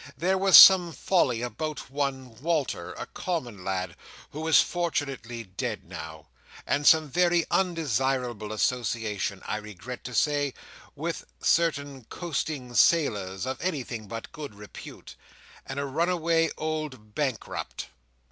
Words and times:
There 0.17 0.35
was 0.35 0.57
some 0.57 0.93
folly 0.93 1.43
about 1.43 1.91
one 1.91 2.33
Walter, 2.41 2.93
a 2.93 3.05
common 3.05 3.63
lad, 3.63 3.95
who 4.31 4.47
is 4.47 4.59
fortunately 4.59 5.43
dead 5.43 5.83
now: 5.85 6.29
and 6.65 6.87
some 6.87 7.07
very 7.07 7.45
undesirable 7.51 8.51
association, 8.51 9.43
I 9.45 9.57
regret 9.57 10.03
to 10.05 10.15
say, 10.15 10.55
with 10.95 11.25
certain 11.39 12.05
coasting 12.05 12.73
sailors, 12.73 13.45
of 13.45 13.61
anything 13.61 14.07
but 14.07 14.31
good 14.31 14.55
repute, 14.55 15.15
and 15.67 15.79
a 15.79 15.85
runaway 15.85 16.49
old 16.57 17.13
bankrupt." 17.13 17.89